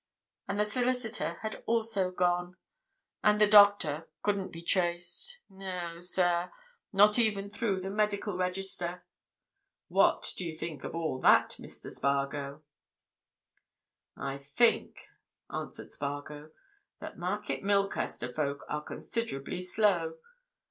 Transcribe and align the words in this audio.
And 0.47 0.59
the 0.59 0.65
solicitor 0.65 1.37
had 1.43 1.61
also 1.67 2.09
gone. 2.09 2.57
And 3.23 3.39
the 3.39 3.45
doctor—couldn't 3.45 4.51
be 4.51 4.63
traced, 4.63 5.39
no, 5.47 5.99
sir, 5.99 6.51
not 6.91 7.19
even 7.19 7.51
through 7.51 7.81
the 7.81 7.91
Medical 7.91 8.35
Register. 8.35 9.05
What 9.89 10.33
do 10.35 10.43
you 10.43 10.55
think 10.57 10.83
of 10.83 10.95
all 10.95 11.19
that, 11.19 11.55
Mr. 11.59 11.91
Spargo?" 11.91 12.63
"I 14.17 14.39
think," 14.39 15.01
answered 15.53 15.91
Spargo, 15.91 16.49
"that 16.99 17.19
Market 17.19 17.61
Milcaster 17.61 18.33
folk 18.33 18.65
are 18.67 18.81
considerably 18.83 19.61
slow. 19.61 20.17